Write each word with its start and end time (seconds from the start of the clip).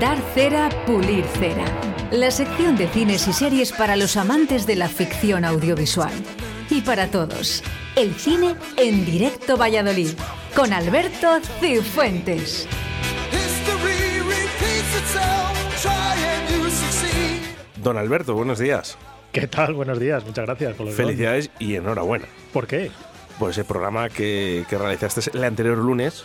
Dar 0.00 0.18
cera, 0.34 0.68
pulir 0.86 1.24
cera. 1.38 1.64
La 2.10 2.32
sección 2.32 2.76
de 2.76 2.88
cines 2.88 3.28
y 3.28 3.32
series 3.32 3.70
para 3.70 3.94
los 3.94 4.16
amantes 4.16 4.66
de 4.66 4.74
la 4.74 4.88
ficción 4.88 5.44
audiovisual. 5.44 6.10
Y 6.68 6.80
para 6.80 7.12
todos, 7.12 7.62
el 7.94 8.12
cine 8.16 8.56
en 8.76 9.04
directo 9.04 9.56
Valladolid, 9.56 10.10
con 10.56 10.72
Alberto 10.72 11.38
Cifuentes. 11.60 12.66
Don 17.76 17.96
Alberto, 17.96 18.34
buenos 18.34 18.58
días. 18.58 18.98
¿Qué 19.30 19.46
tal? 19.46 19.74
Buenos 19.74 20.00
días, 20.00 20.24
muchas 20.26 20.44
gracias 20.44 20.74
por 20.74 20.86
los 20.86 20.94
Felicidades 20.96 21.50
y 21.60 21.76
enhorabuena. 21.76 22.26
¿Por 22.52 22.66
qué? 22.66 22.90
Pues 23.38 23.56
el 23.58 23.64
programa 23.64 24.08
que, 24.08 24.64
que 24.68 24.76
realizaste 24.76 25.30
el 25.32 25.44
anterior 25.44 25.78
lunes 25.78 26.24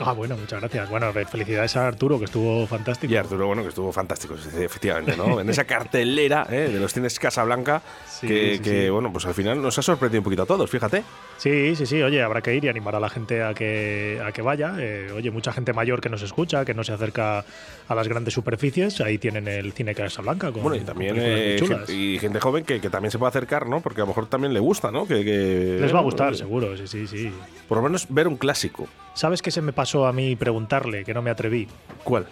Ah, 0.00 0.12
bueno, 0.12 0.36
muchas 0.36 0.60
gracias. 0.60 0.88
Bueno, 0.88 1.12
felicidades 1.12 1.76
a 1.76 1.88
Arturo, 1.88 2.18
que 2.18 2.26
estuvo 2.26 2.66
fantástico. 2.66 3.12
Y 3.12 3.16
Arturo, 3.16 3.46
bueno, 3.46 3.62
que 3.62 3.68
estuvo 3.68 3.92
fantástico, 3.92 4.34
efectivamente, 4.34 5.16
¿no? 5.16 5.40
en 5.40 5.48
esa 5.48 5.64
cartelera 5.64 6.46
¿eh? 6.50 6.68
de 6.72 6.78
los 6.78 6.92
cines 6.92 7.18
Casablanca, 7.18 7.82
que, 8.20 8.60
que 8.62 8.90
bueno, 8.90 9.12
pues 9.12 9.26
al 9.26 9.34
final 9.34 9.60
nos 9.60 9.78
ha 9.78 9.82
sorprendido 9.82 10.20
un 10.20 10.24
poquito 10.24 10.42
a 10.42 10.46
todos, 10.46 10.70
fíjate. 10.70 11.02
Sí, 11.38 11.76
sí, 11.76 11.86
sí, 11.86 12.02
oye, 12.02 12.20
habrá 12.20 12.42
que 12.42 12.54
ir 12.54 12.64
y 12.64 12.68
animar 12.68 12.96
a 12.96 13.00
la 13.00 13.08
gente 13.08 13.44
a 13.44 13.54
que, 13.54 14.20
a 14.24 14.32
que 14.32 14.42
vaya. 14.42 14.74
Eh, 14.78 15.12
oye, 15.14 15.30
mucha 15.30 15.52
gente 15.52 15.72
mayor 15.72 16.00
que 16.00 16.08
nos 16.08 16.22
escucha, 16.22 16.64
que 16.64 16.74
no 16.74 16.82
se 16.82 16.92
acerca 16.92 17.44
a 17.86 17.94
las 17.94 18.08
grandes 18.08 18.34
superficies, 18.34 19.00
ahí 19.00 19.18
tienen 19.18 19.46
el 19.46 19.72
cine 19.72 19.94
Casablanca. 19.94 20.50
Con, 20.50 20.62
bueno, 20.62 20.76
y 20.76 20.80
también 20.80 21.14
eh, 21.16 21.60
gente, 21.64 21.92
y 21.92 22.18
gente 22.18 22.40
joven 22.40 22.64
que, 22.64 22.80
que, 22.80 22.90
también 22.90 23.12
se 23.12 23.18
puede 23.18 23.28
acercar, 23.30 23.68
¿no? 23.68 23.80
Porque 23.80 24.00
a 24.00 24.04
lo 24.04 24.08
mejor 24.08 24.26
también 24.26 24.52
le 24.52 24.60
gusta, 24.60 24.90
¿no? 24.90 25.06
Que, 25.06 25.24
que 25.24 25.78
Les 25.80 25.94
va 25.94 26.00
a 26.00 26.02
gustar, 26.02 26.34
seguro, 26.34 26.76
sí, 26.76 26.88
sí, 26.88 27.06
sí. 27.06 27.32
Por 27.68 27.78
lo 27.78 27.84
menos 27.84 28.06
ver 28.08 28.26
un 28.26 28.36
clásico. 28.36 28.88
¿Sabes 29.18 29.42
qué 29.42 29.50
se 29.50 29.62
me 29.62 29.72
pasó 29.72 30.06
a 30.06 30.12
mí 30.12 30.36
preguntarle, 30.36 31.04
que 31.04 31.12
no 31.12 31.22
me 31.22 31.30
atreví? 31.30 31.66
¿Cuál? 32.04 32.28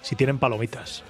Si 0.00 0.16
tienen 0.16 0.38
palomitas. 0.38 1.04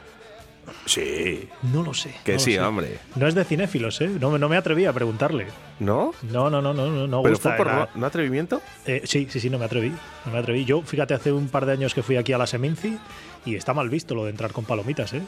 Sí. 0.87 1.49
No 1.73 1.85
lo 1.85 1.95
sé. 1.95 2.13
Que 2.25 2.41
sí, 2.41 2.59
hombre. 2.59 2.99
No 3.15 3.29
es 3.29 3.37
de 3.37 3.45
cinéfilos, 3.45 4.01
¿eh? 4.01 4.09
No, 4.09 4.37
no, 4.37 4.49
me 4.49 4.57
atreví 4.57 4.87
a 4.87 4.93
preguntarle. 4.93 5.47
¿No? 5.79 6.13
No, 6.23 6.51
no, 6.51 6.61
no, 6.61 6.75
no, 6.75 7.07
no. 7.07 7.23
¿Pero 7.23 7.35
gusta, 7.35 7.55
fue 7.55 7.65
por 7.65 7.97
no, 7.97 8.07
atrevimiento? 8.07 8.61
Eh, 8.87 9.03
sí, 9.05 9.29
sí, 9.31 9.39
sí, 9.39 9.49
no 9.51 9.61
me 9.61 9.67
atreví. 9.67 9.93
No 10.27 10.33
me 10.33 10.39
atreví. 10.39 10.65
Yo, 10.65 10.83
fíjate, 10.83 11.15
hace 11.15 11.31
un 11.31 11.49
par 11.49 11.65
de 11.65 11.75
años 11.75 11.95
que 11.95 12.03
fui 12.03 12.17
aquí 12.17 12.33
a 12.33 12.39
la 12.39 12.49
Seminci 12.49 12.99
y 13.47 13.55
está 13.55 13.73
mal 13.73 13.89
visto 13.89 14.17
lo 14.17 14.25
de 14.25 14.31
entrar 14.31 14.51
con 14.51 14.65
palomitas, 14.65 15.13
¿eh? 15.13 15.23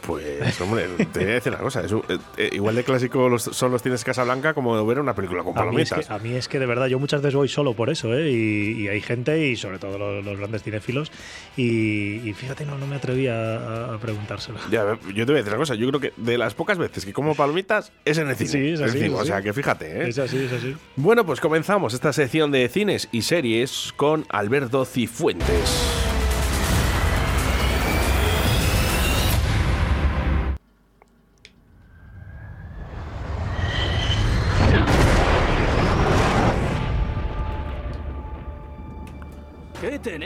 Pues, 0.00 0.60
hombre, 0.60 0.86
te 1.12 1.20
voy 1.20 1.30
a 1.30 1.34
decir 1.34 1.52
una 1.52 1.62
cosa. 1.62 1.82
Eh, 1.82 2.18
eh, 2.36 2.50
igual 2.52 2.74
de 2.74 2.84
clásico 2.84 3.28
los, 3.28 3.42
son 3.42 3.72
los 3.72 3.82
tienes 3.82 4.04
Casablanca 4.04 4.54
como 4.54 4.84
ver 4.86 4.98
una 4.98 5.14
película 5.14 5.42
con 5.42 5.54
palomitas. 5.54 5.92
A 5.92 5.96
mí, 5.96 6.00
es 6.00 6.06
que, 6.06 6.14
a 6.14 6.18
mí 6.18 6.36
es 6.36 6.48
que 6.48 6.58
de 6.58 6.66
verdad, 6.66 6.86
yo 6.86 6.98
muchas 6.98 7.22
veces 7.22 7.34
voy 7.34 7.48
solo 7.48 7.74
por 7.74 7.90
eso, 7.90 8.14
¿eh? 8.14 8.30
Y, 8.30 8.88
hay 8.88 9.00
gente, 9.00 9.48
y 9.48 9.56
sobre 9.56 9.78
todo 9.78 10.22
los, 10.22 10.38
grandes 10.38 10.62
cinéfilos, 10.62 11.12
y, 11.56 12.32
fíjate, 12.34 12.64
no, 12.64 12.78
no 12.78 12.86
me 12.86 12.96
atreví 12.96 13.28
a, 13.28 13.98
preguntárselo. 14.00 14.58
Ya, 14.70 14.98
yo 15.14 15.26
te 15.26 15.32
voy 15.32 15.34
a 15.34 15.36
decir 15.38 15.52
una 15.52 15.58
cosa. 15.58 15.74
Yo 15.74 15.88
creo 15.88 16.00
que 16.00 16.12
de 16.16 16.38
las 16.38 16.54
pocas 16.54 16.78
veces 16.78 17.04
que 17.04 17.12
como 17.12 17.34
palomitas 17.34 17.92
es 18.04 18.18
en 18.18 18.28
el 18.28 18.36
cine. 18.36 18.50
Sí, 18.50 18.68
es 18.68 18.80
así. 18.80 19.08
O 19.08 19.24
sea, 19.24 19.42
que 19.42 19.52
fíjate, 19.52 20.02
¿eh? 20.02 20.08
Es 20.08 20.18
así, 20.18 20.38
es 20.38 20.52
así. 20.52 20.76
Bueno, 20.96 21.24
pues 21.24 21.40
comenzamos 21.40 21.94
esta 21.94 22.12
sección 22.12 22.50
de 22.50 22.68
cines 22.68 23.08
y 23.12 23.22
series 23.22 23.92
con 23.96 24.26
Alberto 24.28 24.84
Cifuentes. 24.84 26.01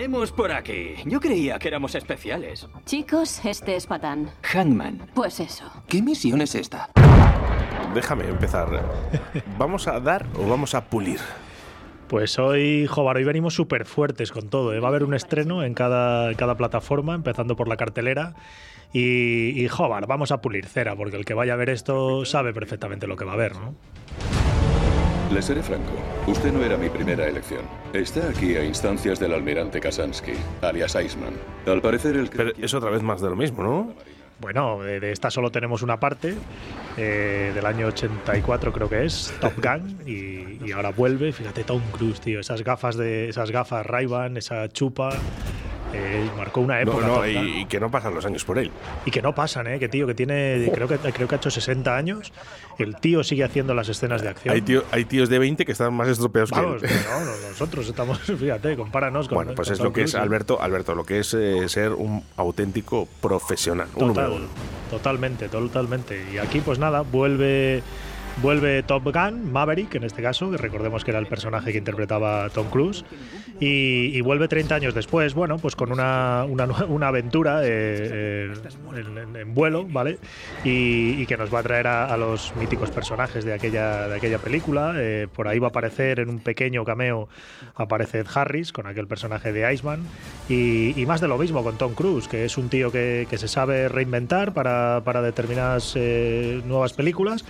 ¿Qué 0.07 0.11
tenemos 0.11 0.31
por 0.31 0.53
aquí? 0.53 0.95
Yo 1.05 1.19
creía 1.19 1.59
que 1.59 1.67
éramos 1.67 1.97
especiales. 1.97 2.69
Chicos, 2.85 3.45
este 3.45 3.75
es 3.75 3.89
Patán. 3.89 4.31
Hangman. 4.43 5.11
Pues 5.13 5.41
eso. 5.41 5.65
¿Qué 5.89 6.01
misión 6.01 6.41
es 6.43 6.55
esta? 6.55 6.91
Déjame 7.93 8.29
empezar. 8.29 8.85
¿Vamos 9.59 9.89
a 9.89 9.99
dar 9.99 10.25
o 10.39 10.49
vamos 10.49 10.77
a 10.77 10.85
pulir? 10.85 11.19
Pues 12.07 12.39
hoy, 12.39 12.87
Jobar, 12.87 13.17
hoy 13.17 13.25
venimos 13.25 13.55
súper 13.55 13.85
fuertes 13.85 14.31
con 14.31 14.49
todo. 14.49 14.73
¿eh? 14.75 14.79
Va 14.79 14.87
a 14.87 14.91
haber 14.91 15.03
un 15.03 15.13
estreno 15.13 15.65
en 15.65 15.75
cada, 15.75 16.33
cada 16.35 16.57
plataforma, 16.57 17.17
empezando 17.17 17.57
por 17.57 17.67
la 17.67 17.77
cartelera. 17.77 18.37
Y, 18.93 19.61
y, 19.61 19.67
Jobar, 19.67 20.07
vamos 20.07 20.31
a 20.31 20.41
pulir 20.41 20.67
cera, 20.67 20.95
porque 20.95 21.17
el 21.17 21.25
que 21.25 21.35
vaya 21.35 21.55
a 21.55 21.57
ver 21.57 21.71
esto 21.71 22.25
sabe 22.25 22.55
perfectamente 22.55 23.09
lo 23.09 23.17
que 23.17 23.25
va 23.25 23.33
a 23.33 23.37
ver, 23.37 23.57
¿no? 23.57 23.75
Le 25.33 25.43
seré 25.43 25.63
franco. 25.63 25.93
Usted 26.27 26.53
no 26.53 26.65
era 26.65 26.77
mi 26.77 26.89
primera 26.89 27.27
elección. 27.27 27.63
Está 27.93 28.29
aquí 28.29 28.55
a 28.57 28.65
instancias 28.65 29.19
del 29.19 29.35
almirante 29.35 29.81
Kasansky, 29.81 30.35
alias 30.63 30.95
Iceman. 30.95 31.35
Al 31.67 31.83
parecer 31.83 32.17
el... 32.17 32.29
Pero 32.29 32.53
es 32.57 32.73
otra 32.75 32.91
vez 32.91 33.03
más 33.03 33.21
de 33.21 33.31
lo 33.31 33.37
mismo, 33.37 33.63
¿no? 33.63 33.95
Bueno, 34.39 34.83
de, 34.83 35.11
esta 35.11 35.31
solo 35.31 35.51
tenemos 35.51 35.83
una 35.83 35.99
parte, 35.99 36.35
eh, 36.97 37.53
del 37.55 37.67
año 37.67 37.87
84 37.87 38.73
creo 38.73 38.89
que 38.89 39.07
es, 39.07 39.35
Top 39.41 39.55
Gun, 39.57 39.99
y, 40.07 40.65
y, 40.65 40.73
ahora 40.73 40.91
vuelve, 40.91 41.33
fíjate 41.33 41.65
Tom 41.65 41.81
Cruise, 41.91 42.21
tío, 42.21 42.41
esas 42.41 42.63
gafas 42.63 42.97
de 42.97 43.31
esas 43.31 43.51
gafas 43.51 43.87
Ray-Ban, 43.87 44.37
esa 44.37 44.69
chupa, 44.69 45.09
eh, 45.97 46.31
marcó 46.37 46.61
una 46.61 46.81
época. 46.81 47.07
No, 47.07 47.19
no, 47.19 47.27
y, 47.27 47.61
y, 47.61 47.65
que 47.67 47.81
no 47.81 47.91
pasan 47.91 48.15
los 48.15 48.25
años 48.27 48.45
por 48.45 48.59
él. 48.59 48.71
Y 49.05 49.11
que 49.11 49.23
no 49.23 49.35
pasan, 49.35 49.67
¿eh? 49.67 49.79
Que 49.79 49.89
tío, 49.89 50.07
que 50.07 50.15
tiene, 50.15 50.71
creo 50.75 50.89
que, 50.89 50.99
creo 50.99 51.29
que 51.29 51.35
ha 51.35 51.39
hecho 51.39 51.51
60 51.51 51.97
años. 51.97 52.33
El 52.79 52.97
tío 52.97 53.25
sigue 53.25 53.45
haciendo 53.45 53.75
las 53.75 53.89
escenas 53.89 54.23
de 54.23 54.29
acción. 54.29 54.55
Hay, 54.55 54.63
tío, 54.63 54.85
hay 54.91 55.05
tíos 55.05 55.29
de 55.29 55.39
20 55.39 55.65
que 55.65 55.73
están 55.73 55.95
más 55.95 56.09
estropeados 56.09 56.51
Vamos, 56.51 56.83
que 56.83 56.89
él. 56.89 56.95
No, 57.09 57.49
nosotros 57.49 57.89
estamos, 57.89 58.19
fíjate, 58.39 58.77
compáranos 58.77 59.29
con 59.29 59.37
Bueno, 59.37 59.53
pues 59.55 59.69
con 59.69 59.75
es 59.75 59.81
lo 59.81 59.93
que 59.93 60.03
es, 60.03 60.15
Alberto, 60.15 60.61
Alberto, 60.61 60.95
lo 60.95 61.05
que 61.05 61.21
es 61.21 61.35
eh, 61.35 61.69
ser 61.69 61.93
un 61.93 62.23
auténtico 62.37 63.09
profesional. 63.21 63.89
Total, 63.97 64.33
un. 64.33 64.49
Totalmente, 64.91 65.49
totalmente. 65.49 66.25
Y 66.33 66.39
aquí, 66.39 66.61
pues 66.61 66.79
nada, 66.79 67.01
vuelve. 67.01 67.83
Vuelve 68.43 68.83
Top 68.83 69.03
Gun, 69.05 69.51
Maverick 69.51 69.95
en 69.95 70.05
este 70.05 70.23
caso, 70.23 70.51
que 70.51 70.59
recordemos 70.59 71.05
que 71.05 71.11
era 71.11 71.19
el 71.19 71.27
personaje 71.27 71.73
que 71.73 71.79
interpretaba 71.79 72.51
Tom 72.51 72.69
Cruise, 72.69 73.05
y, 73.59 74.21
vuelve 74.21 74.49
30 74.49 74.75
años 74.75 74.95
después, 74.95 75.33
bueno, 75.33 75.57
pues 75.59 75.75
con 75.75 75.91
una, 75.91 76.45
una, 76.45 77.09
aventura 77.09 77.63
eh, 77.65 78.53
eh, 78.53 79.05
en, 79.35 79.55
vuelo, 79.55 79.87
¿vale? 79.89 80.19
Y, 80.65 81.25
que 81.25 81.39
nos 81.39 81.53
va 81.53 81.61
a 81.61 81.63
traer 81.63 81.87
a, 81.87 82.17
los 82.19 82.55
míticos 82.57 82.91
personajes 82.91 83.45
de 83.45 83.55
aquella, 83.55 84.09
de 84.09 84.17
aquella 84.17 84.39
película. 84.39 84.93
Eh, 84.97 85.27
por 85.33 85.49
ahí 85.49 85.59
va 85.59 85.69
a 85.69 85.71
aparecer 85.71 86.21
en 86.21 86.29
un 86.29 86.41
pequeño 86.41 86.85
cameo, 86.85 87.29
aparece 87.75 88.19
Ed 88.19 88.27
Harris 88.33 88.73
con 88.73 88.87
aquel 88.87 89.07
personaje 89.07 89.53
de 89.53 89.73
Iceman, 89.73 90.03
y, 90.49 91.05
más 91.07 91.21
de 91.21 91.29
lo 91.29 91.39
mismo 91.39 91.63
con 91.63 91.79
Tom 91.79 91.95
Cruise, 91.95 92.29
que 92.29 92.45
es 92.45 92.59
un 92.59 92.69
tío 92.69 92.93
que, 92.93 93.27
que 93.31 93.39
se 93.39 93.49
sabe 93.49 93.89
reinventar 93.89 94.53
para, 94.53 95.01
para 95.05 95.23
determinadas 95.23 95.97
nuevas 96.67 96.93
películas, 96.93 97.45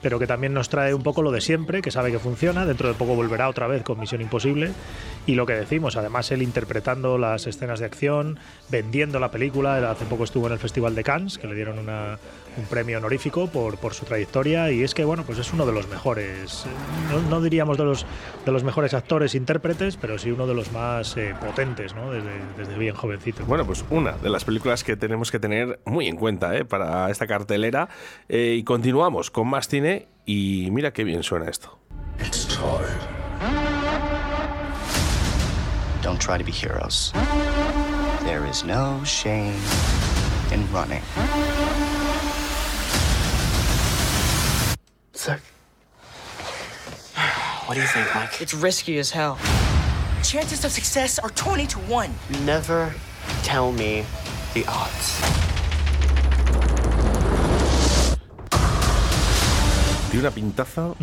pero 0.00 0.18
que 0.18 0.26
también 0.30 0.54
nos 0.54 0.68
trae 0.68 0.94
un 0.94 1.02
poco 1.02 1.22
lo 1.22 1.32
de 1.32 1.40
siempre, 1.40 1.82
que 1.82 1.90
sabe 1.90 2.12
que 2.12 2.20
funciona. 2.20 2.64
Dentro 2.64 2.86
de 2.86 2.94
poco 2.94 3.16
volverá 3.16 3.48
otra 3.48 3.66
vez 3.66 3.82
con 3.82 3.98
Misión 3.98 4.20
Imposible. 4.20 4.70
Y 5.26 5.34
lo 5.34 5.44
que 5.44 5.54
decimos, 5.54 5.96
además 5.96 6.30
él 6.30 6.40
interpretando 6.40 7.18
las 7.18 7.48
escenas 7.48 7.80
de 7.80 7.86
acción, 7.86 8.38
vendiendo 8.68 9.18
la 9.18 9.32
película. 9.32 9.90
Hace 9.90 10.04
poco 10.04 10.22
estuvo 10.22 10.46
en 10.46 10.52
el 10.52 10.60
Festival 10.60 10.94
de 10.94 11.02
Cannes, 11.02 11.36
que 11.36 11.48
le 11.48 11.56
dieron 11.56 11.80
una, 11.80 12.20
un 12.56 12.64
premio 12.64 12.98
honorífico 12.98 13.46
por, 13.48 13.78
por, 13.78 13.94
su 13.94 14.04
trayectoria. 14.04 14.70
Y 14.70 14.82
es 14.82 14.94
que, 14.94 15.04
bueno, 15.04 15.24
pues 15.24 15.38
es 15.38 15.52
uno 15.52 15.66
de 15.66 15.72
los 15.72 15.88
mejores, 15.88 16.64
no, 17.10 17.20
no 17.22 17.40
diríamos 17.40 17.78
de 17.78 17.84
los, 17.84 18.06
de 18.44 18.52
los 18.52 18.64
mejores 18.64 18.94
actores, 18.94 19.34
intérpretes, 19.34 19.96
pero 19.96 20.18
sí 20.18 20.30
uno 20.30 20.46
de 20.46 20.54
los 20.54 20.72
más 20.72 21.16
eh, 21.16 21.34
potentes, 21.40 21.94
¿no? 21.94 22.10
Desde, 22.10 22.30
desde, 22.56 22.78
bien 22.78 22.94
jovencito. 22.94 23.44
Bueno, 23.46 23.64
pues 23.66 23.84
una 23.90 24.12
de 24.12 24.30
las 24.30 24.44
películas 24.44 24.84
que 24.84 24.96
tenemos 24.96 25.30
que 25.30 25.38
tener 25.38 25.80
muy 25.84 26.08
en 26.08 26.16
cuenta 26.16 26.56
¿eh? 26.56 26.64
para 26.64 27.10
esta 27.10 27.26
cartelera. 27.26 27.88
Eh, 28.28 28.56
y 28.58 28.64
continuamos 28.64 29.30
con 29.30 29.48
más 29.48 29.68
cine. 29.68 30.08
Y 30.26 30.68
mira 30.70 30.92
qué 30.92 31.04
bien 31.04 31.22
suena 31.22 31.48
esto. 31.48 31.78
It's 32.20 32.46
time. 32.46 33.20
Don't 36.02 36.20
try 36.20 36.38
to 36.38 36.44
be 36.44 36.52
heroes. 36.52 37.12
There 38.24 38.44
is 38.48 38.64
no 38.64 39.02
shame 39.04 39.54
in 40.52 40.66
running. 40.72 41.02
Sick. 45.20 45.42
What 47.66 47.74
do 47.74 47.82
you 47.82 47.86
think, 47.88 48.08
Mike? 48.14 48.40
It's 48.40 48.54
risky 48.54 48.98
as 48.98 49.10
hell. 49.10 49.36
Chances 50.22 50.64
of 50.64 50.72
success 50.72 51.18
are 51.18 51.28
20 51.28 51.66
to 51.66 51.78
1. 51.80 52.10
Never 52.46 52.94
tell 53.42 53.70
me 53.70 54.04
the 54.54 54.64
odds. 54.66 55.20
Tiene 60.10 60.20
una 60.20 60.30
pintaza. 60.30 60.94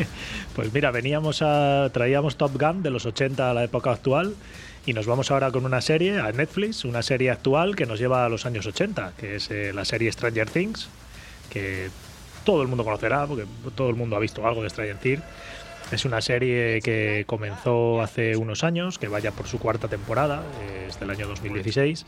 pues 0.54 0.70
mira, 0.74 0.90
veníamos 0.90 1.40
a. 1.40 1.88
traíamos 1.94 2.36
Top 2.36 2.52
Gun 2.60 2.82
de 2.82 2.90
los 2.90 3.06
80 3.06 3.50
a 3.50 3.54
la 3.54 3.64
época 3.64 3.90
actual. 3.90 4.36
Y 4.84 4.92
nos 4.92 5.06
vamos 5.06 5.30
ahora 5.30 5.50
con 5.50 5.64
una 5.64 5.80
serie 5.80 6.20
a 6.20 6.30
Netflix, 6.30 6.84
una 6.84 7.00
serie 7.00 7.30
actual 7.30 7.74
que 7.74 7.86
nos 7.86 7.98
lleva 7.98 8.26
a 8.26 8.28
los 8.28 8.44
años 8.44 8.66
80, 8.66 9.14
que 9.16 9.36
es 9.36 9.50
eh, 9.50 9.72
la 9.72 9.86
serie 9.86 10.12
Stranger 10.12 10.50
Things, 10.50 10.88
que 11.48 11.88
todo 12.44 12.62
el 12.62 12.68
mundo 12.68 12.84
conocerá, 12.84 13.26
porque 13.26 13.44
todo 13.74 13.90
el 13.90 13.96
mundo 13.96 14.16
ha 14.16 14.18
visto 14.18 14.46
algo 14.46 14.62
de 14.62 14.70
Stranger 14.70 14.98
Things. 14.98 15.22
Es 15.90 16.04
una 16.06 16.22
serie 16.22 16.80
que 16.80 17.24
comenzó 17.26 18.00
hace 18.00 18.36
unos 18.36 18.64
años, 18.64 18.98
que 18.98 19.08
vaya 19.08 19.30
por 19.30 19.46
su 19.46 19.58
cuarta 19.58 19.88
temporada, 19.88 20.42
es 20.88 20.98
del 20.98 21.10
año 21.10 21.26
2016 21.28 22.06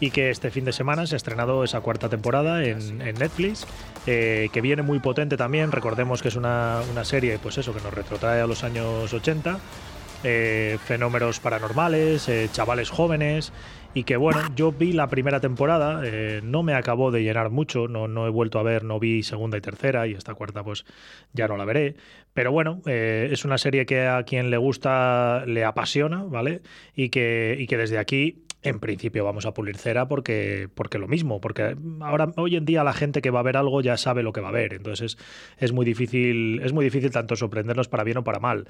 y 0.00 0.10
que 0.10 0.30
este 0.30 0.50
fin 0.50 0.64
de 0.64 0.72
semana 0.72 1.06
se 1.06 1.14
ha 1.14 1.16
estrenado 1.16 1.64
esa 1.64 1.80
cuarta 1.80 2.08
temporada 2.08 2.64
en, 2.64 2.98
Netflix, 2.98 3.66
eh, 4.06 4.48
que 4.52 4.60
viene 4.60 4.82
muy 4.82 5.00
potente 5.00 5.36
también. 5.36 5.72
Recordemos 5.72 6.22
que 6.22 6.28
es 6.28 6.36
una, 6.36 6.80
una, 6.92 7.04
serie, 7.04 7.38
pues 7.38 7.58
eso, 7.58 7.74
que 7.74 7.80
nos 7.80 7.92
retrotrae 7.92 8.40
a 8.40 8.46
los 8.46 8.62
años 8.64 9.12
80. 9.12 9.58
Eh, 10.24 10.78
fenómenos 10.84 11.38
paranormales, 11.38 12.28
eh, 12.28 12.48
chavales 12.50 12.90
jóvenes 12.90 13.52
y 13.94 14.02
que 14.02 14.16
bueno, 14.16 14.40
yo 14.56 14.72
vi 14.72 14.92
la 14.92 15.08
primera 15.08 15.40
temporada, 15.40 16.02
no 16.42 16.62
me 16.62 16.74
acabó 16.74 17.10
de 17.10 17.22
llenar 17.22 17.50
mucho, 17.50 17.88
no, 17.88 18.06
no, 18.06 18.26
he 18.26 18.30
vuelto 18.30 18.58
a 18.58 18.62
ver, 18.62 18.84
no 18.84 19.00
vi 19.00 19.22
segunda 19.22 19.56
y 19.56 19.60
tercera 19.60 20.06
y 20.06 20.12
esta 20.12 20.34
cuarta 20.34 20.62
pues 20.62 20.84
ya 21.32 21.48
no 21.48 21.56
la 21.56 21.64
veré, 21.64 21.96
pero 22.34 22.52
bueno, 22.52 22.82
es 22.84 23.44
una 23.44 23.58
serie 23.58 23.86
que 23.86 24.06
a 24.06 24.22
quien 24.24 24.50
le 24.50 24.58
gusta 24.58 25.44
le 25.46 25.64
apasiona, 25.64 26.22
¿vale? 26.22 26.60
Y 26.94 27.08
que, 27.08 27.56
y 27.58 27.66
que 27.66 27.76
desde 27.78 27.98
aquí 27.98 28.44
en 28.62 28.80
principio 28.80 29.24
vamos 29.24 29.46
a 29.46 29.54
pulir 29.54 29.76
cera 29.76 30.08
porque, 30.08 30.68
porque 30.74 30.98
lo 30.98 31.06
mismo, 31.06 31.40
porque 31.40 31.76
ahora 32.00 32.32
hoy 32.36 32.56
en 32.56 32.64
día 32.64 32.82
la 32.84 32.92
gente 32.92 33.22
que 33.22 33.30
va 33.30 33.40
a 33.40 33.44
ver 33.44 33.56
algo 33.56 33.80
ya 33.80 33.96
sabe 33.96 34.22
lo 34.22 34.32
que 34.32 34.40
va 34.40 34.48
a 34.48 34.52
ver, 34.52 34.74
entonces 34.74 35.16
es, 35.58 35.72
muy 35.72 35.84
difícil, 35.86 36.60
es 36.62 36.72
muy 36.72 36.84
difícil 36.84 37.10
tanto 37.10 37.36
sorprendernos 37.36 37.88
para 37.88 38.04
bien 38.04 38.18
o 38.18 38.24
para 38.24 38.40
mal. 38.40 38.66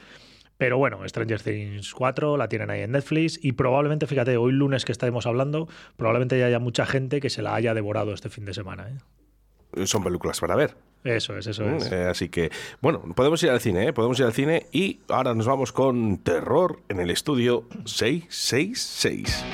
Pero 0.58 0.76
bueno, 0.76 1.08
Stranger 1.08 1.40
Things 1.40 1.94
4 1.94 2.36
la 2.36 2.48
tienen 2.48 2.68
ahí 2.70 2.82
en 2.82 2.90
Netflix 2.92 3.38
y 3.42 3.52
probablemente, 3.52 4.06
fíjate, 4.06 4.36
hoy 4.36 4.52
lunes 4.52 4.84
que 4.84 4.92
estaremos 4.92 5.24
hablando, 5.26 5.68
probablemente 5.96 6.38
ya 6.38 6.46
haya 6.46 6.58
mucha 6.58 6.84
gente 6.84 7.20
que 7.20 7.30
se 7.30 7.42
la 7.42 7.54
haya 7.54 7.74
devorado 7.74 8.12
este 8.12 8.28
fin 8.28 8.44
de 8.44 8.52
semana. 8.52 8.88
¿eh? 8.88 9.86
Son 9.86 10.02
películas 10.02 10.40
para 10.40 10.56
ver. 10.56 10.76
Eso 11.04 11.36
es, 11.38 11.46
eso 11.46 11.64
mm, 11.64 11.76
es. 11.76 11.92
Eh, 11.92 12.06
así 12.06 12.28
que, 12.28 12.50
bueno, 12.80 13.00
podemos 13.14 13.40
ir 13.44 13.50
al 13.50 13.60
cine, 13.60 13.86
¿eh? 13.86 13.92
Podemos 13.92 14.18
ir 14.18 14.26
al 14.26 14.32
cine 14.32 14.66
y 14.72 14.98
ahora 15.08 15.32
nos 15.34 15.46
vamos 15.46 15.70
con 15.72 16.18
terror 16.18 16.80
en 16.88 16.98
el 16.98 17.10
estudio 17.10 17.68
666. 17.84 19.44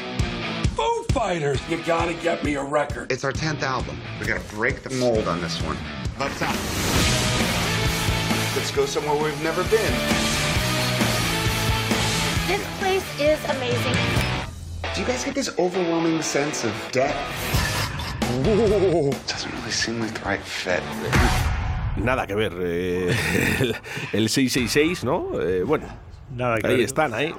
Fighters, 1.15 1.61
you 1.71 1.77
gotta 1.87 2.13
get 2.13 2.43
me 2.43 2.57
a 2.57 2.63
record. 2.63 3.13
It's 3.13 3.23
our 3.23 3.33
10th 3.33 3.63
album. 3.63 3.97
We 4.19 4.27
gotta 4.27 4.43
break 4.53 4.83
the 4.83 4.91
mold 4.97 5.29
on 5.29 5.41
this 5.41 5.63
one. 5.63 5.77
Let's 8.57 8.73
go 8.73 8.85
somewhere 8.85 9.23
we've 9.23 9.41
never 9.41 9.63
been. 9.71 10.24
This 13.05 13.39
is 13.39 13.51
amazing. 13.51 13.97
Do 14.95 15.01
you 15.01 15.07
guys 15.07 15.25
get 15.25 15.35
this 15.35 15.51
overwhelming 15.59 16.23
sense 16.23 16.65
of 16.65 16.73
death? 16.91 17.15
Ooh, 18.47 19.11
doesn't 19.27 19.53
really 19.53 19.71
seem 19.71 20.01
like 20.01 20.15
the 20.15 20.25
right 20.25 20.41
fit. 20.41 20.83
Nada 21.97 22.27
que 22.27 22.35
ver. 22.35 22.53
Eh, 22.61 23.15
el, 23.61 23.77
el 24.13 24.29
666, 24.29 25.05
¿no? 25.05 25.41
Eh, 25.41 25.63
bueno, 25.65 25.87
ahí 26.63 26.83
están, 26.83 27.15
ahí. 27.15 27.35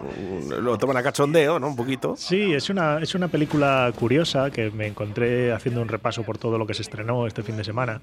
Lo 0.62 0.78
toman 0.78 0.98
a 0.98 1.04
cachondeo, 1.04 1.60
¿no? 1.60 1.68
Un 1.68 1.76
poquito. 1.76 2.16
Sí, 2.18 2.54
es 2.54 2.70
una, 2.70 3.00
es 3.00 3.16
una 3.16 3.28
película 3.28 3.92
curiosa 3.98 4.50
que 4.52 4.72
me 4.72 4.88
encontré 4.88 5.52
haciendo 5.52 5.82
un 5.82 5.88
repaso 5.88 6.24
por 6.24 6.38
todo 6.38 6.58
lo 6.58 6.66
que 6.66 6.74
se 6.74 6.82
estrenó 6.82 7.28
este 7.28 7.44
fin 7.44 7.58
de 7.58 7.64
semana. 7.64 8.02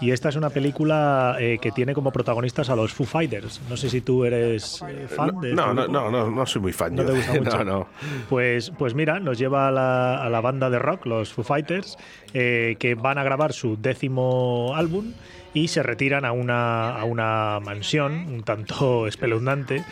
Y 0.00 0.10
esta 0.10 0.28
es 0.28 0.36
una 0.36 0.50
película 0.50 1.36
eh, 1.38 1.58
que 1.60 1.70
tiene 1.70 1.94
como 1.94 2.12
protagonistas 2.12 2.70
a 2.70 2.76
los 2.76 2.92
Foo 2.92 3.06
Fighters. 3.06 3.60
No 3.68 3.76
sé 3.76 3.90
si 3.90 4.00
tú 4.00 4.24
eres 4.24 4.82
eh, 4.88 5.06
fan 5.08 5.40
de 5.40 5.54
no, 5.54 5.74
no, 5.74 5.86
no, 5.86 6.10
no, 6.10 6.30
no, 6.30 6.46
soy 6.46 6.62
muy 6.62 6.72
fan. 6.72 6.94
¿No 6.94 7.04
te 7.04 7.12
gusta 7.12 7.32
mucho? 7.40 7.64
No, 7.64 7.64
no. 7.64 7.86
Pues, 8.28 8.72
pues 8.78 8.94
mira, 8.94 9.20
nos 9.20 9.38
lleva 9.38 9.68
a 9.68 9.70
la, 9.70 10.16
a 10.22 10.28
la 10.28 10.40
banda 10.40 10.70
de 10.70 10.78
rock, 10.78 11.06
los 11.06 11.32
Foo 11.32 11.44
Fighters, 11.44 11.96
eh, 12.32 12.76
que 12.78 12.94
van 12.94 13.18
a 13.18 13.24
grabar 13.24 13.52
su 13.52 13.76
décimo 13.80 14.74
álbum 14.74 15.12
y 15.54 15.68
se 15.68 15.82
retiran 15.82 16.24
a 16.24 16.32
una, 16.32 16.90
a 16.90 17.04
una 17.04 17.60
mansión 17.60 18.12
un 18.12 18.42
tanto 18.42 19.06
espeluznante 19.06 19.84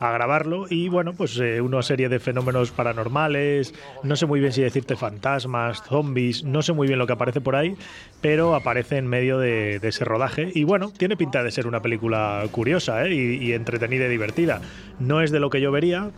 a 0.00 0.12
grabarlo 0.12 0.66
y 0.68 0.88
bueno, 0.88 1.12
pues 1.12 1.38
eh, 1.38 1.60
una 1.60 1.82
serie 1.82 2.08
de 2.08 2.18
fenómenos 2.18 2.70
paranormales, 2.70 3.74
no 4.02 4.16
sé 4.16 4.24
muy 4.24 4.40
bien 4.40 4.50
si 4.50 4.62
decirte 4.62 4.96
fantasmas, 4.96 5.82
zombies, 5.82 6.42
no 6.42 6.62
sé 6.62 6.72
muy 6.72 6.86
bien 6.86 6.98
lo 6.98 7.06
que 7.06 7.12
aparece 7.12 7.42
por 7.42 7.54
ahí, 7.54 7.76
pero 8.22 8.54
aparece 8.54 8.96
en 8.96 9.06
medio 9.06 9.38
de, 9.38 9.78
ese 9.82 10.04
rodaje 10.06 10.50
y 10.54 10.64
bueno, 10.64 10.90
tiene 10.96 11.18
pinta 11.18 11.44
de 11.44 11.50
ser 11.50 11.66
una 11.66 11.82
película 11.82 12.42
curiosa 12.50 13.06
¿eh? 13.06 13.14
y, 13.14 13.44
y 13.44 13.52
entretenida 13.52 14.06
y 14.06 14.08
divertida. 14.08 14.62
No 14.98 15.20
es 15.20 15.30
de 15.30 15.40
lo 15.40 15.50
que 15.50 15.60
yo 15.60 15.70
vería, 15.70 16.10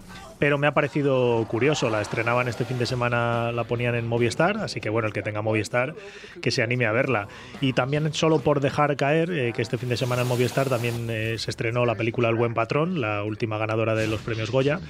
pero 0.43 0.59
me 0.59 0.67
ha 0.67 0.75
parecido 0.75 1.47
curioso. 1.47 1.89
La 1.89 2.01
estrenaban 2.01 2.49
este 2.49 2.65
fin 2.65 2.77
de 2.77 2.85
semana, 2.85 3.53
la 3.53 3.63
ponían 3.63 3.95
en 3.95 4.09
Movistar, 4.09 4.57
así 4.57 4.81
que 4.81 4.91
bueno, 4.91 5.07
el 5.07 5.15
que 5.15 5.23
tenga 5.23 5.41
Movistar, 5.41 5.95
que 6.41 6.51
se 6.51 6.65
anime 6.65 6.87
a 6.87 6.91
verla. 6.91 7.29
Y 7.61 7.75
también, 7.75 8.13
solo 8.13 8.41
por 8.41 8.59
dejar 8.59 8.97
caer, 8.97 9.31
eh, 9.31 9.53
que 9.55 9.63
este 9.63 9.79
fin 9.79 9.89
de 9.89 9.97
semana 9.97 10.23
en 10.23 10.29
Movistar 10.29 10.69
también 10.69 11.07
eh, 11.11 11.37
se 11.39 11.49
estrenó 11.49 11.87
la 11.87 11.95
película 11.95 12.29
El 12.29 12.35
Buen 12.35 12.55
Patrón, 12.55 13.01
la 13.01 13.23
última 13.23 13.57
ganadora 13.57 13.95
de 13.95 14.09
los 14.09 14.21
premios 14.21 14.51
Goya. 14.51 14.81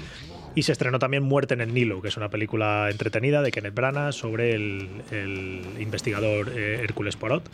Y 0.54 0.62
se 0.62 0.72
estrenó 0.72 0.98
también 0.98 1.22
Muerte 1.22 1.52
en 1.52 1.60
el 1.60 1.74
Nilo, 1.74 2.00
que 2.00 2.08
es 2.08 2.16
una 2.16 2.30
película 2.30 2.88
entretenida 2.90 3.42
de 3.42 3.50
Kenneth 3.50 3.74
Branagh 3.74 4.14
sobre 4.14 4.54
el, 4.54 4.88
investigador 5.78 6.50
eh, 6.56 6.80
Hércules 6.82 7.16
Porot 7.16 7.50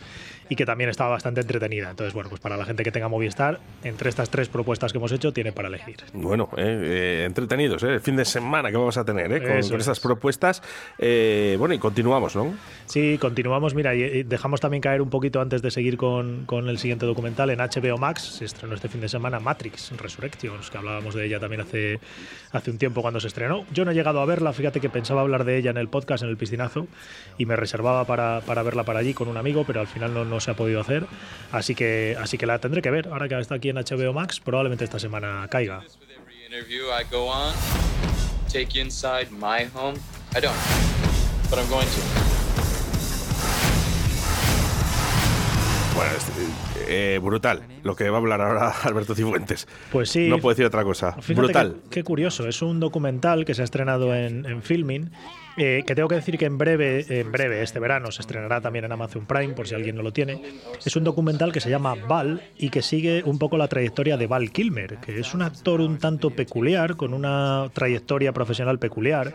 y 0.49 0.55
que 0.55 0.65
también 0.65 0.89
estaba 0.89 1.11
bastante 1.11 1.41
entretenida. 1.41 1.91
Entonces, 1.91 2.13
bueno, 2.13 2.29
pues 2.29 2.41
para 2.41 2.57
la 2.57 2.65
gente 2.65 2.83
que 2.83 2.91
tenga 2.91 3.07
Movistar, 3.07 3.59
entre 3.83 4.09
estas 4.09 4.29
tres 4.29 4.49
propuestas 4.49 4.91
que 4.91 4.97
hemos 4.97 5.11
hecho, 5.11 5.31
tiene 5.31 5.51
para 5.51 5.67
elegir. 5.67 5.97
Bueno, 6.13 6.49
eh, 6.57 6.81
eh, 6.83 7.23
entretenidos, 7.25 7.83
¿eh? 7.83 7.93
El 7.93 8.01
fin 8.01 8.15
de 8.15 8.25
semana 8.25 8.71
que 8.71 8.77
vamos 8.77 8.97
a 8.97 9.05
tener, 9.05 9.31
¿eh? 9.31 9.41
Con, 9.41 9.69
con 9.69 9.79
estas 9.79 9.99
propuestas. 9.99 10.61
Bueno, 10.97 11.73
y 11.73 11.79
continuamos, 11.79 12.35
¿no? 12.35 12.53
Sí, 12.87 13.17
continuamos. 13.19 13.75
Mira, 13.75 13.93
y 13.93 14.23
dejamos 14.23 14.59
también 14.59 14.81
caer 14.81 15.01
un 15.01 15.09
poquito 15.09 15.39
antes 15.39 15.61
de 15.61 15.69
seguir 15.71 15.97
con, 15.97 16.45
con 16.45 16.67
el 16.67 16.79
siguiente 16.79 17.05
documental. 17.05 17.51
En 17.51 17.59
HBO 17.59 17.97
Max 17.97 18.23
se 18.23 18.45
estrenó 18.45 18.73
este 18.73 18.89
fin 18.89 19.01
de 19.01 19.09
semana 19.09 19.39
Matrix 19.39 19.91
Resurrections, 19.97 20.69
que 20.71 20.77
hablábamos 20.77 21.13
de 21.13 21.25
ella 21.25 21.39
también 21.39 21.61
hace, 21.61 21.99
hace 22.51 22.71
un 22.71 22.77
tiempo 22.77 23.01
cuando 23.01 23.19
se 23.19 23.27
estrenó. 23.27 23.65
Yo 23.71 23.85
no 23.85 23.91
he 23.91 23.93
llegado 23.93 24.19
a 24.19 24.25
verla, 24.25 24.51
fíjate 24.53 24.79
que 24.79 24.89
pensaba 24.89 25.21
hablar 25.21 25.43
de 25.43 25.57
ella 25.57 25.69
en 25.69 25.77
el 25.77 25.89
podcast, 25.89 26.23
en 26.23 26.29
el 26.29 26.37
piscinazo, 26.37 26.87
y 27.37 27.45
me 27.45 27.55
reservaba 27.55 28.05
para, 28.05 28.41
para 28.41 28.63
verla 28.63 28.83
para 28.83 28.99
allí 28.99 29.13
con 29.13 29.27
un 29.27 29.37
amigo, 29.37 29.63
pero 29.65 29.81
al 29.81 29.87
final 29.87 30.13
no, 30.13 30.25
no 30.25 30.38
se 30.39 30.51
ha 30.51 30.55
podido 30.55 30.81
hacer. 30.81 31.05
Así 31.51 31.75
que, 31.75 32.17
así 32.19 32.37
que 32.37 32.45
la 32.45 32.59
tendré 32.59 32.81
que 32.81 32.91
ver. 32.91 33.07
Ahora 33.07 33.27
que 33.27 33.39
está 33.39 33.55
aquí 33.55 33.69
en 33.69 33.77
HBO 33.77 34.13
Max, 34.13 34.39
probablemente 34.39 34.83
esta 34.83 34.99
semana 34.99 35.47
caiga. 35.49 35.83
Bueno, 45.95 46.11
eh, 46.87 47.19
brutal 47.21 47.63
lo 47.83 47.95
que 47.95 48.09
va 48.09 48.17
a 48.17 48.19
hablar 48.19 48.41
ahora 48.41 48.71
Alberto 48.83 49.15
Cifuentes. 49.15 49.67
Pues 49.91 50.09
sí. 50.09 50.27
No 50.27 50.39
puedo 50.39 50.53
decir 50.53 50.65
otra 50.65 50.83
cosa. 50.83 51.15
brutal. 51.35 51.77
Qué, 51.89 52.03
curioso. 52.03 52.47
Es 52.47 52.61
un 52.61 52.79
documental 52.79 53.45
que 53.45 53.53
se 53.53 53.61
ha 53.61 53.65
estrenado 53.65 54.13
en, 54.15 54.45
en 54.45 54.61
Filming 54.61 55.11
eh, 55.61 55.83
que 55.85 55.93
tengo 55.93 56.07
que 56.07 56.15
decir 56.15 56.37
que 56.37 56.45
en 56.45 56.57
breve, 56.57 57.05
en 57.09 57.33
breve, 57.33 57.61
este 57.61 57.79
verano, 57.79 58.11
se 58.11 58.21
estrenará 58.21 58.61
también 58.61 58.85
en 58.85 58.93
Amazon 58.93 59.25
Prime, 59.25 59.53
por 59.53 59.67
si 59.67 59.75
alguien 59.75 59.97
no 59.97 60.03
lo 60.03 60.13
tiene. 60.13 60.41
Es 60.85 60.95
un 60.95 61.03
documental 61.03 61.51
que 61.51 61.59
se 61.59 61.69
llama 61.69 61.95
Val 61.95 62.41
y 62.57 62.69
que 62.69 62.81
sigue 62.81 63.23
un 63.25 63.37
poco 63.37 63.57
la 63.57 63.67
trayectoria 63.67 64.15
de 64.15 64.25
Val 64.25 64.51
Kilmer, 64.51 64.99
que 64.99 65.19
es 65.19 65.33
un 65.33 65.41
actor 65.41 65.81
un 65.81 65.97
tanto 65.97 66.29
peculiar, 66.29 66.95
con 66.95 67.13
una 67.13 67.69
trayectoria 67.73 68.31
profesional 68.31 68.79
peculiar 68.79 69.33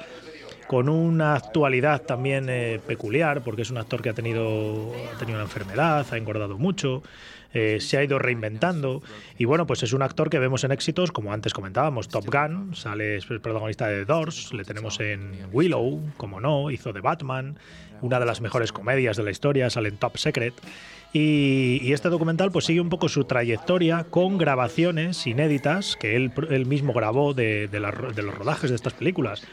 con 0.67 0.89
una 0.89 1.35
actualidad 1.35 2.01
también 2.01 2.49
eh, 2.49 2.81
peculiar, 2.87 3.43
porque 3.43 3.61
es 3.61 3.71
un 3.71 3.77
actor 3.77 4.01
que 4.01 4.09
ha 4.09 4.15
tenido, 4.15 4.93
ha 5.15 5.19
tenido 5.19 5.37
una 5.37 5.45
enfermedad, 5.45 6.07
ha 6.11 6.17
engordado 6.17 6.57
mucho, 6.57 7.03
eh, 7.55 7.79
se 7.81 7.97
ha 7.97 8.05
ido 8.05 8.19
reinventando 8.19 9.03
y 9.39 9.45
bueno, 9.47 9.67
pues 9.67 9.83
es 9.83 9.93
un 9.93 10.03
actor 10.03 10.29
que 10.29 10.39
vemos 10.39 10.65
en 10.65 10.73
éxitos, 10.73 11.13
como 11.13 11.33
antes 11.33 11.55
comentábamos, 11.55 12.09
Top 12.09 12.27
Gun, 12.27 12.75
sale 12.75 13.17
es 13.17 13.27
protagonista 13.27 13.87
de 13.87 14.01
The 14.01 14.05
Doors, 14.05 14.53
le 14.53 14.65
tenemos 14.65 15.01
en 15.01 15.49
Willow, 15.53 16.03
como 16.17 16.41
no, 16.41 16.71
hizo 16.71 16.93
de 16.93 17.01
Batman, 17.01 17.57
una 18.03 18.21
de 18.21 18.27
las 18.27 18.41
mejores 18.41 18.73
comedias 18.73 19.17
de 19.17 19.23
la 19.23 19.31
historia, 19.31 19.71
sale 19.71 19.89
en 19.89 19.97
Top 19.97 20.17
Secret. 20.17 20.55
Y, 21.13 21.93
este 21.93 22.09
documental 22.09 22.51
pues 22.51 22.65
sigue 22.65 22.81
un 22.81 22.89
poco 22.89 23.09
su 23.09 23.23
trayectoria 23.23 24.03
con 24.11 24.37
grabaciones 24.37 25.25
inéditas 25.29 25.97
que 25.97 26.17
él, 26.17 26.33
él 26.51 26.67
mismo 26.67 26.93
grabó 26.93 27.35
de, 27.35 27.69
de 27.69 27.79
los 27.79 28.35
rodajes 28.35 28.71
de 28.71 28.77
estas 28.77 28.95
películas 28.95 29.47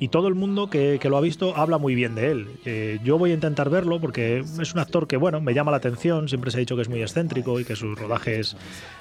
y 0.00 0.08
todo 0.08 0.28
el 0.28 0.34
mundo 0.34 0.70
que, 0.70 1.00
lo 1.08 1.16
ha 1.16 1.20
visto 1.20 1.56
habla 1.56 1.78
muy 1.78 1.94
bien 1.94 2.14
de 2.14 2.30
él. 2.30 2.48
Eh, 2.64 2.98
yo 3.02 3.18
voy 3.18 3.32
a 3.32 3.34
intentar 3.34 3.70
verlo 3.70 4.00
porque 4.00 4.44
es 4.60 4.72
un 4.72 4.80
actor 4.80 5.06
que, 5.06 5.16
bueno, 5.16 5.40
me 5.40 5.54
llama 5.54 5.70
la 5.70 5.78
atención, 5.78 6.28
siempre 6.28 6.50
se 6.50 6.58
ha 6.58 6.60
dicho 6.60 6.76
que 6.76 6.82
es 6.82 6.88
muy 6.88 7.02
excéntrico 7.02 7.58
y 7.58 7.64
que 7.64 7.74
sus 7.74 7.98
rodajes 7.98 8.56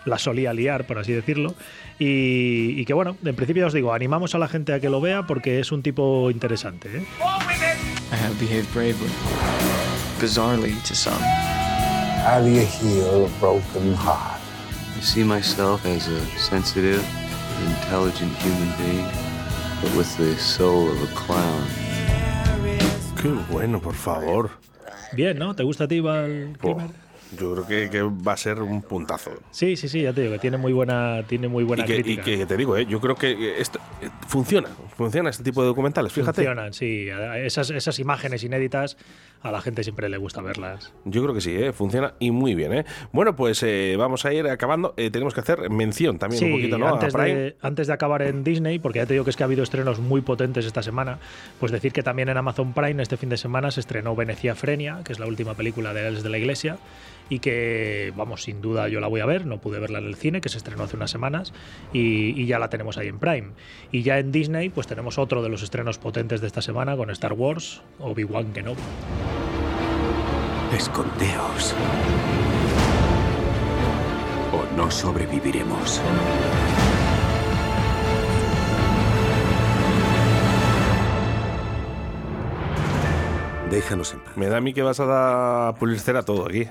la 0.05 0.17
solía 0.17 0.53
liar, 0.53 0.87
por 0.87 0.97
así 0.97 1.13
decirlo, 1.13 1.53
y, 1.99 2.83
que, 2.85 2.93
bueno, 2.93 3.17
en 3.23 3.35
principio 3.35 3.67
os 3.67 3.73
digo, 3.73 3.93
animamos 3.93 4.33
a 4.35 4.39
la 4.39 4.47
gente 4.47 4.73
a 4.73 4.79
que 4.79 4.89
lo 4.89 5.01
vea 5.01 5.27
porque 5.27 5.59
es 5.59 5.71
un 5.71 5.83
tipo 5.83 6.31
interesante. 6.31 6.89
¿eh? 6.97 7.05
I 8.09 8.15
have 8.15 8.39
behaved 8.39 8.73
bravely, 8.73 9.11
bizarrely 10.19 10.73
to 10.87 10.95
some. 10.95 11.21
How 12.23 12.41
do 12.41 12.49
you 12.49 12.65
heal 12.65 13.25
a 13.25 13.39
broken 13.39 13.93
heart? 13.93 14.39
I 14.97 15.01
see 15.01 15.23
myself 15.23 15.85
as 15.85 16.07
a 16.07 16.25
sensitive, 16.39 17.05
intelligent 17.65 18.33
human 18.37 18.73
being. 18.77 19.26
With 19.95 20.17
the 20.17 20.35
soul 20.37 20.89
of 20.89 21.03
a 21.03 21.13
clown. 21.15 21.67
Qué 23.21 23.29
bueno, 23.51 23.79
por 23.79 23.95
favor. 23.95 24.51
Bien, 25.13 25.37
¿no? 25.37 25.55
¿Te 25.55 25.63
gusta 25.63 25.85
a 25.85 25.87
ti, 25.87 25.99
Val 25.99 26.55
yo 27.35 27.53
creo 27.53 27.67
que, 27.67 27.89
que 27.89 28.01
va 28.01 28.33
a 28.33 28.37
ser 28.37 28.61
un 28.61 28.81
puntazo. 28.81 29.31
Sí, 29.51 29.75
sí, 29.75 29.89
sí, 29.89 30.01
ya 30.01 30.13
te 30.13 30.21
digo 30.21 30.33
que 30.33 30.39
tiene 30.39 30.57
muy 30.57 30.71
buena, 30.71 31.23
tiene 31.27 31.47
muy 31.47 31.63
buena 31.63 31.83
y 31.83 31.87
que, 31.87 31.93
crítica. 31.95 32.31
y 32.31 32.37
que 32.37 32.45
te 32.45 32.57
digo, 32.57 32.77
¿eh? 32.77 32.85
yo 32.85 32.99
creo 33.01 33.15
que 33.15 33.59
esto 33.59 33.79
eh, 34.01 34.09
funciona, 34.27 34.69
funciona 34.95 35.29
este 35.29 35.43
tipo 35.43 35.61
de 35.61 35.67
documentales, 35.67 36.13
fíjate. 36.13 36.43
Funcionan, 36.43 36.73
sí. 36.73 37.07
Esas, 37.35 37.69
esas 37.69 37.99
imágenes 37.99 38.43
inéditas 38.43 38.97
a 39.47 39.51
la 39.51 39.61
gente 39.61 39.83
siempre 39.83 40.09
le 40.09 40.17
gusta 40.17 40.41
verlas. 40.41 40.93
Yo 41.05 41.23
creo 41.23 41.33
que 41.33 41.41
sí, 41.41 41.55
¿eh? 41.55 41.73
funciona 41.73 42.13
y 42.19 42.31
muy 42.31 42.55
bien. 42.55 42.73
¿eh? 42.73 42.85
Bueno, 43.11 43.35
pues 43.35 43.63
eh, 43.63 43.95
vamos 43.97 44.25
a 44.25 44.33
ir 44.33 44.47
acabando. 44.47 44.93
Eh, 44.97 45.09
tenemos 45.09 45.33
que 45.33 45.39
hacer 45.39 45.69
mención 45.69 46.19
también 46.19 46.43
un 46.43 46.51
poquito, 46.51 46.77
¿no? 46.77 46.87
Antes, 46.87 47.13
a 47.13 47.17
Prime. 47.17 47.35
De, 47.35 47.55
antes 47.61 47.87
de 47.87 47.93
acabar 47.93 48.21
en 48.21 48.43
Disney, 48.43 48.79
porque 48.79 48.99
ya 48.99 49.05
te 49.05 49.13
digo 49.13 49.23
que 49.23 49.29
es 49.29 49.37
que 49.37 49.43
ha 49.43 49.45
habido 49.45 49.63
estrenos 49.63 49.99
muy 49.99 50.21
potentes 50.21 50.65
esta 50.65 50.83
semana, 50.83 51.19
pues 51.59 51.71
decir 51.71 51.93
que 51.93 52.03
también 52.03 52.29
en 52.29 52.37
Amazon 52.37 52.73
Prime 52.73 53.01
este 53.01 53.17
fin 53.17 53.29
de 53.29 53.37
semana 53.37 53.71
se 53.71 53.79
estrenó 53.79 54.15
Venecia 54.15 54.55
Frenia, 54.55 55.01
que 55.03 55.13
es 55.13 55.19
la 55.19 55.27
última 55.27 55.53
película 55.53 55.93
de 55.93 56.07
Els 56.07 56.23
de 56.23 56.29
la 56.29 56.37
Iglesia, 56.37 56.77
y 57.29 57.39
que, 57.39 58.13
vamos, 58.15 58.43
sin 58.43 58.61
duda 58.61 58.87
yo 58.87 58.99
la 58.99 59.07
voy 59.07 59.19
a 59.19 59.25
ver, 59.25 59.45
no 59.45 59.59
pude 59.59 59.79
verla 59.79 59.99
en 59.99 60.05
el 60.05 60.15
cine, 60.15 60.39
que 60.39 60.49
se 60.49 60.57
estrenó 60.57 60.83
hace 60.83 60.95
unas 60.95 61.11
semanas, 61.11 61.53
y, 61.91 62.41
y 62.41 62.45
ya 62.45 62.57
la 62.59 62.69
tenemos 62.69 62.97
ahí 62.97 63.07
en 63.07 63.19
Prime. 63.19 63.49
Y 63.91 64.03
ya 64.03 64.17
en 64.17 64.31
Disney, 64.31 64.69
pues 64.69 64.87
tenemos 64.87 65.17
otro 65.17 65.43
de 65.43 65.49
los 65.49 65.61
estrenos 65.61 65.97
potentes 65.97 66.41
de 66.41 66.47
esta 66.47 66.61
semana 66.61 66.95
con 66.95 67.09
Star 67.09 67.33
Wars, 67.33 67.81
Obi-Wan 67.99 68.53
Kenobi. 68.53 68.81
Escondeos. 70.73 71.73
O 74.51 74.75
no 74.75 74.91
sobreviviremos. 74.91 76.01
Déjanos 83.71 84.13
en 84.13 84.19
paz. 84.19 84.35
Me 84.35 84.47
da 84.47 84.57
a 84.57 84.61
mí 84.61 84.73
que 84.73 84.81
vas 84.81 84.99
a 84.99 85.05
dar 85.05 85.75
pulir 85.75 85.99
cera 85.99 86.23
todo 86.23 86.45
aquí. 86.45 86.67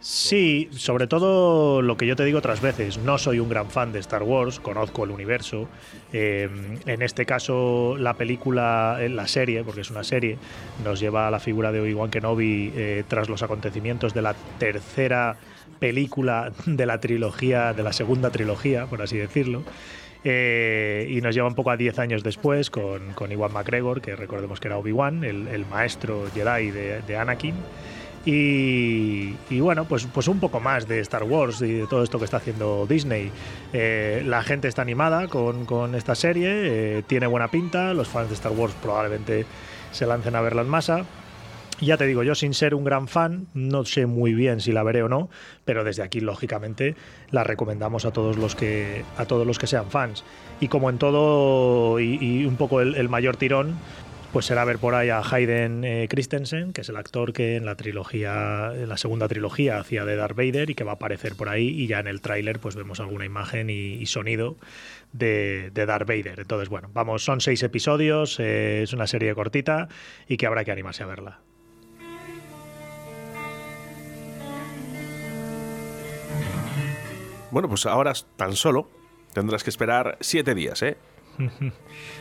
Sí, 0.00 0.70
sobre 0.72 1.06
todo 1.06 1.82
lo 1.82 1.98
que 1.98 2.06
yo 2.06 2.16
te 2.16 2.24
digo 2.24 2.38
otras 2.38 2.62
veces, 2.62 2.96
no 2.96 3.18
soy 3.18 3.38
un 3.38 3.50
gran 3.50 3.68
fan 3.68 3.92
de 3.92 3.98
Star 3.98 4.22
Wars, 4.22 4.58
conozco 4.58 5.04
el 5.04 5.10
universo. 5.10 5.68
Eh, 6.14 6.48
en 6.86 7.02
este 7.02 7.26
caso, 7.26 7.98
la 7.98 8.14
película, 8.14 8.96
eh, 8.98 9.10
la 9.10 9.28
serie, 9.28 9.62
porque 9.62 9.82
es 9.82 9.90
una 9.90 10.02
serie, 10.02 10.38
nos 10.82 11.00
lleva 11.00 11.28
a 11.28 11.30
la 11.30 11.38
figura 11.38 11.70
de 11.70 11.82
Obi-Wan 11.82 12.08
Kenobi 12.08 12.72
eh, 12.74 13.04
tras 13.08 13.28
los 13.28 13.42
acontecimientos 13.42 14.14
de 14.14 14.22
la 14.22 14.34
tercera 14.58 15.36
película 15.78 16.50
de 16.64 16.86
la 16.86 16.98
trilogía, 16.98 17.74
de 17.74 17.82
la 17.82 17.92
segunda 17.92 18.30
trilogía, 18.30 18.86
por 18.86 19.02
así 19.02 19.18
decirlo. 19.18 19.64
Y 20.22 21.20
nos 21.22 21.34
lleva 21.34 21.48
un 21.48 21.54
poco 21.54 21.70
a 21.70 21.78
10 21.78 21.98
años 21.98 22.22
después 22.22 22.70
con, 22.70 23.12
con 23.14 23.32
Iwan 23.32 23.52
McGregor, 23.52 24.02
que 24.02 24.16
recordemos 24.16 24.60
que 24.60 24.68
era 24.68 24.76
Obi-Wan, 24.76 25.24
el, 25.24 25.64
maestro 25.70 26.26
Jedi 26.34 26.70
de 26.70 27.16
Anakin. 27.16 27.54
Y, 28.24 29.34
y, 29.48 29.60
bueno, 29.60 29.86
pues, 29.86 30.06
pues 30.12 30.28
un 30.28 30.40
poco 30.40 30.60
más 30.60 30.86
de 30.86 31.00
Star 31.00 31.24
Wars 31.24 31.62
y 31.62 31.72
de 31.72 31.86
todo 31.86 32.02
esto 32.02 32.18
que 32.18 32.26
está 32.26 32.36
haciendo 32.36 32.86
Disney. 32.86 33.30
Eh, 33.72 34.22
la 34.26 34.42
gente 34.42 34.68
está 34.68 34.82
animada 34.82 35.28
con, 35.28 35.64
con 35.64 35.94
esta 35.94 36.14
serie, 36.14 36.98
eh, 36.98 37.02
tiene 37.06 37.26
buena 37.26 37.48
pinta, 37.48 37.94
los 37.94 38.08
fans 38.08 38.28
de 38.28 38.34
Star 38.34 38.52
Wars 38.52 38.74
probablemente 38.82 39.46
se 39.92 40.06
lancen 40.06 40.36
a 40.36 40.42
verla 40.42 40.62
en 40.62 40.68
masa. 40.68 41.04
Ya 41.80 41.96
te 41.96 42.06
digo, 42.06 42.22
yo 42.22 42.34
sin 42.34 42.52
ser 42.52 42.74
un 42.74 42.84
gran 42.84 43.08
fan, 43.08 43.46
no 43.54 43.86
sé 43.86 44.04
muy 44.04 44.34
bien 44.34 44.60
si 44.60 44.70
la 44.70 44.82
veré 44.82 45.02
o 45.02 45.08
no, 45.08 45.30
pero 45.64 45.82
desde 45.82 46.02
aquí, 46.02 46.20
lógicamente, 46.20 46.94
la 47.30 47.42
recomendamos 47.42 48.04
a 48.04 48.10
todos 48.10 48.36
los 48.36 48.54
que, 48.54 49.02
a 49.16 49.24
todos 49.24 49.46
los 49.46 49.58
que 49.58 49.66
sean 49.66 49.90
fans. 49.90 50.22
Y 50.60 50.68
como 50.68 50.90
en 50.90 50.98
todo, 50.98 51.98
y, 51.98 52.44
un 52.44 52.56
poco 52.56 52.82
el 52.82 53.08
mayor 53.08 53.38
tirón, 53.38 53.76
pues 54.32 54.46
será 54.46 54.64
ver 54.64 54.78
por 54.78 54.94
ahí 54.94 55.08
a 55.08 55.22
Hayden 55.22 55.84
eh, 55.84 56.06
Christensen, 56.08 56.72
que 56.72 56.82
es 56.82 56.88
el 56.88 56.96
actor 56.96 57.32
que 57.32 57.56
en 57.56 57.64
la 57.64 57.74
trilogía, 57.74 58.72
en 58.74 58.88
la 58.88 58.96
segunda 58.96 59.26
trilogía 59.26 59.78
hacía 59.78 60.04
de 60.04 60.14
Darth 60.14 60.36
Vader 60.36 60.70
y 60.70 60.74
que 60.74 60.84
va 60.84 60.92
a 60.92 60.94
aparecer 60.94 61.34
por 61.34 61.48
ahí 61.48 61.68
y 61.68 61.86
ya 61.88 61.98
en 61.98 62.06
el 62.06 62.20
tráiler 62.20 62.60
pues 62.60 62.76
vemos 62.76 63.00
alguna 63.00 63.24
imagen 63.24 63.70
y, 63.70 64.06
sonido 64.06 64.56
de, 65.12 65.70
de, 65.72 65.86
Darth 65.86 66.06
Vader. 66.06 66.38
Entonces, 66.38 66.68
bueno, 66.68 66.90
vamos, 66.92 67.24
son 67.24 67.40
seis 67.40 67.62
episodios, 67.62 68.38
eh, 68.38 68.82
es 68.82 68.92
una 68.92 69.06
serie 69.06 69.34
cortita 69.34 69.88
y 70.28 70.36
que 70.36 70.46
habrá 70.46 70.64
que 70.64 70.70
animarse 70.70 71.02
a 71.02 71.06
verla. 71.06 71.40
Bueno, 77.50 77.68
pues 77.68 77.84
ahora 77.86 78.12
tan 78.36 78.54
solo 78.54 78.88
tendrás 79.32 79.64
que 79.64 79.70
esperar 79.70 80.16
siete 80.20 80.54
días, 80.54 80.82
¿eh? 80.82 80.96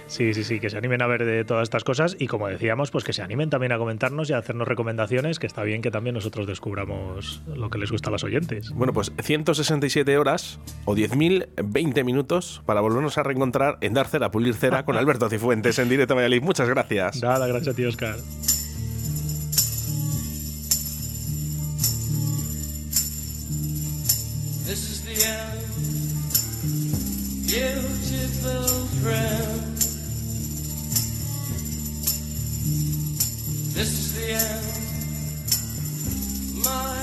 Sí, 0.08 0.34
sí, 0.34 0.44
sí, 0.44 0.60
que 0.60 0.72
se 0.72 0.78
animen 0.78 1.04
a 1.04 1.08
ver 1.08 1.24
de 1.24 1.46
todas 1.46 1.64
estas 1.64 1.84
cosas 1.84 2.16
y 2.18 2.26
como 2.26 2.48
decíamos, 2.48 2.90
pues 2.90 3.04
que 3.04 3.14
se 3.14 3.22
animen 3.22 3.52
también 3.52 3.72
a 3.72 3.78
comentarnos 3.78 4.28
y 4.30 4.34
a 4.34 4.40
hacernos 4.40 4.68
recomendaciones, 4.68 5.38
que 5.38 5.46
está 5.46 5.62
bien 5.62 5.84
que 5.84 5.92
también 5.92 6.16
nosotros 6.16 6.48
descubramos 6.48 7.44
lo 7.46 7.70
que 7.70 7.78
les 7.78 7.92
gusta 7.92 8.10
a 8.10 8.12
los 8.12 8.24
oyentes. 8.24 8.72
Bueno, 8.72 8.92
pues 8.92 9.12
167 9.22 10.18
horas 10.18 10.60
o 10.86 10.96
10.020 10.96 12.04
minutos 12.04 12.64
para 12.66 12.82
volvernos 12.82 13.20
a 13.20 13.24
reencontrar 13.24 13.78
en 13.82 13.94
Dar 13.94 14.08
Cera, 14.08 14.32
Pulir 14.32 14.56
Cera 14.56 14.84
con 14.84 14.98
Alberto 14.98 15.30
Cifuentes 15.30 15.78
en 15.78 15.90
directo 15.90 16.16
Valladolid. 16.16 16.42
Muchas 16.42 16.68
gracias. 16.68 17.22
Nada, 17.22 17.46
gracias 17.46 17.74
a 17.74 17.78
ti, 17.78 17.86
Oscar. 17.86 18.16
This 33.74 33.92
is 34.00 34.10
the 34.16 34.28
end. 34.34 34.66
My 36.66 36.99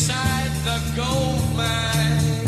inside 0.00 0.52
the 0.64 0.78
gold 0.96 1.44
mine. 1.54 2.46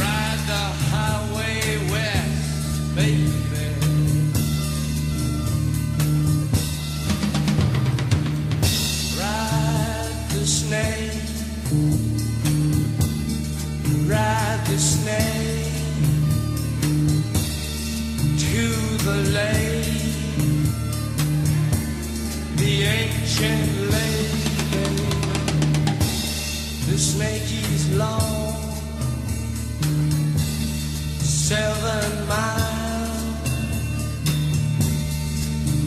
Ride 0.00 0.42
the 0.52 0.64
highway 0.90 1.78
west, 1.90 2.94
baby. 2.94 3.30
Ride 9.18 10.12
the 10.34 10.44
snake. 10.46 11.22
Ride 14.06 14.62
the 14.66 14.78
snake 14.78 15.72
to 18.44 18.64
the 19.04 19.16
lake. 19.32 19.65
Ancient 23.26 23.90
lake. 23.90 24.30
The 26.86 26.96
snake 26.96 27.50
is 27.72 27.96
long 27.96 28.54
seven 31.18 32.28
miles. 32.28 33.18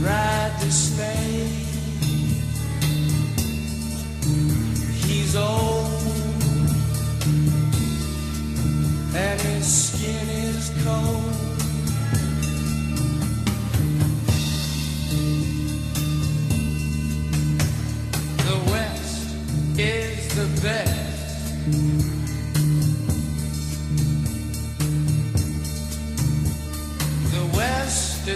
Ride 0.03 0.53
the 0.59 0.69
snake. 0.69 1.53
He's 5.05 5.33
old 5.37 5.87
and 9.15 9.39
his 9.39 9.65
skin 9.65 10.29
is 10.29 10.71
cold. 10.83 11.38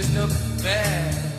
The 0.03 0.19
West 0.19 0.33
is 0.33 0.57
the 0.57 0.63
best. 0.63 1.32